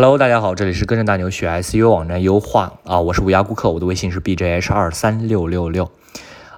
[0.00, 5.90] Hello，大家好，这里是跟着大牛学 SEO 网站优化啊，我是无涯顾客，我的微信是 bjh 二三六六六。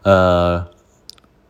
[0.03, 0.67] 呃，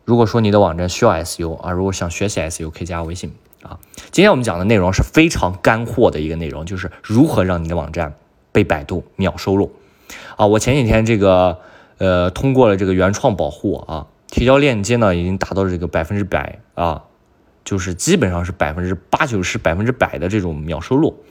[0.04, 3.80] 如果说你的网站需要 SEO 啊，如果想学习 SEO，可以加我微信啊。
[4.12, 8.14] 今天我们讲的内容是非常干货的一个内容，就是如何让你的网站
[8.52, 9.72] 被百度秒收录
[10.36, 10.46] 啊。
[10.46, 11.58] 我前几天这个
[11.98, 17.02] 呃通过了这个原创保护啊，提交链接呢已经达到了这个百分之百啊，
[17.64, 21.24] 就是基本上是百分之八九十、百分之百的这种秒收录。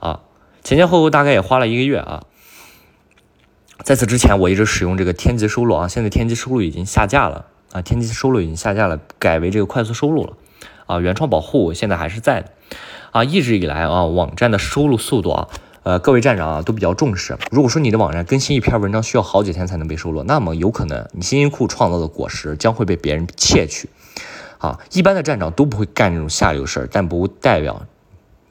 [0.00, 0.20] 啊，
[0.64, 2.24] 前前后后大概也花了一个月啊。
[3.82, 10.34] 在此之前，我一直使用这个天极收录啊，现在天极收录已经下架了啊，天极收录已经下架了，改为这个快速收录了
[10.86, 11.00] 啊。
[11.00, 12.50] 原创保护现在还是在的
[13.12, 13.24] 啊。
[13.24, 15.48] 一直以来啊，网站的收录速度啊，
[15.82, 17.38] 呃，各位站长啊都比较重视。
[17.50, 23.88] 如果说你的网站更新一篇文章需要好几天才能被收录，那么有可能你辛辛苦苦创造的果实将会被别人窃取
[24.58, 24.78] 啊。
[24.92, 27.86] 一般的站长都不会干这种下流事儿，但不代表。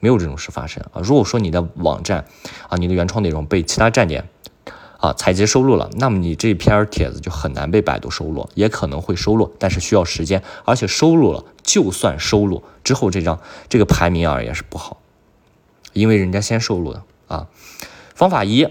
[0.00, 1.00] 没有这种事发生啊！
[1.02, 2.24] 如果说你的网站
[2.68, 4.28] 啊，你的原创内容被其他站点
[4.98, 13.38] 啊采集收录了，那么你这篇帖子就很难被百度收录，也可能会收录，但是需要时间，而且收录了，就算收录之后，这张
[13.68, 15.00] 这个排名啊也是不好，
[15.92, 17.46] 因为人家先收录的啊。
[18.14, 18.66] 方法一。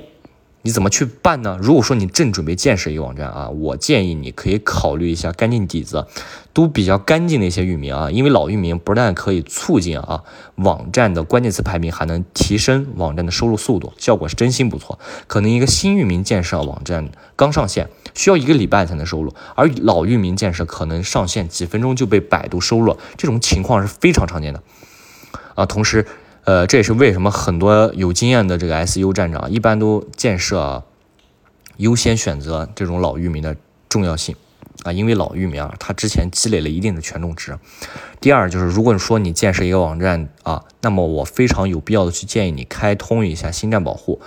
[0.62, 1.58] 你怎么去办呢？
[1.62, 6.06] 如果说你正准备建设一个网站啊，我建议你可以考虑一下干净底子，
[6.52, 10.24] 都比较干净的一些域名啊，因为老域名不但可以促进啊
[10.56, 15.00] 网站的关键词排名，还能提升网站的收录速度，效果是真心不错。
[15.28, 24.62] 可能一个新域名建设网站刚上线，需要一个礼拜才能收录，而老域名建设可能上线几分钟就被百度收录，这种情况是非常常见的
[25.56, 25.66] 啊。
[25.66, 26.06] 同时，
[26.50, 30.84] 呃，这也是为什么很多有经验的这个 SU 站长一般都建设
[31.78, 33.56] 优先选择这种老域名的
[33.88, 34.36] 重要性
[34.84, 37.60] 啊，因为老域名啊，它之前积累了一定的权重值。
[38.20, 44.20] 第二就是，如果你说你建设一个网站啊，那么我非常有必要的去建议你开通一下星战保护，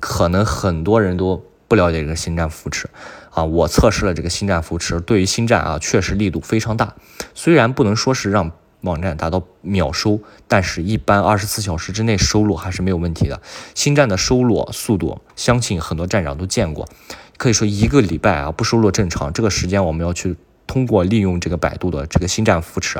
[0.00, 2.88] 可能很多人都不了解这个星战扶持
[3.28, 6.94] 啊，我测试了这个星战扶持，对于星战啊，确实力度非常大，
[7.34, 8.52] 虽然不能说是让。
[8.82, 13.40] 网站达到秒收，但是一般二十四小时之内收录还是没有问题的。
[13.74, 16.88] 新站的收录速度，相信很多站长都见过，
[17.36, 19.32] 可以说一个礼拜啊不收录正常。
[19.32, 22.98] 这个时间我们要去通过利用这个百度的这个新站扶持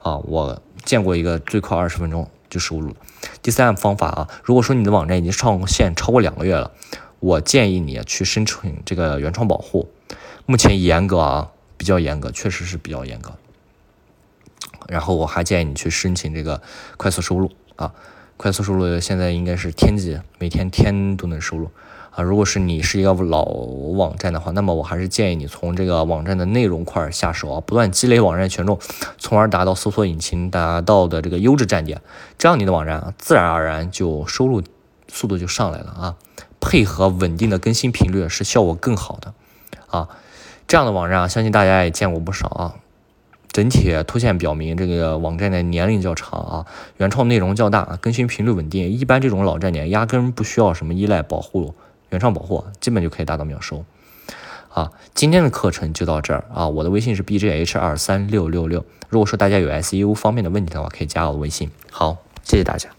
[0.00, 2.96] 啊，我见过一个最快二十分钟就收录。
[3.42, 6.70] 第三个方法啊，如果说你的网站已经上线超过两个月了，
[7.20, 9.90] 我建议你去申请这个原创保护。
[10.46, 13.32] 目前严格啊，比较严格，确实是比较严格。
[14.88, 16.60] 然后我还建议你去申请这个
[16.96, 17.92] 快速收录啊，
[18.36, 21.70] 快速收录现在应该是天级，每天天都能收录
[22.10, 22.22] 啊。
[22.22, 28.78] 如果是你是一个老网站的话，那么我还是建议你从这个网站的内容块下手啊，不断积累网站权重，
[29.18, 32.00] 从而达到搜索引擎达到的这个优质站点，
[32.38, 34.62] 这样你的网站啊自然而然就收录
[35.06, 36.16] 速度就上来了啊。
[36.60, 39.32] 配合稳定的更新频率是效果更好的
[39.86, 40.08] 啊。
[40.66, 42.74] 这样的网站啊，相信大家也见过不少啊。
[43.50, 46.66] 整体凸现表明，这个网站的年龄较长啊，
[46.98, 48.88] 原创内容较大，更新频率稳定。
[48.88, 51.74] 一般这种老站点压根不需要什么依赖保护，
[52.10, 53.84] 原创保护基本就可以达到秒收。
[54.68, 58.84] 啊，今天的课程就到这儿啊，我的微信是 b j h 二三六六六。
[59.08, 61.70] 如果说大家有 SEO 方面的问题的话，可以加我微信。
[61.90, 62.97] 好，谢谢大家。